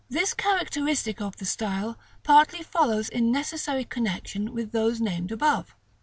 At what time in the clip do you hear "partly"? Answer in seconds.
2.23-2.63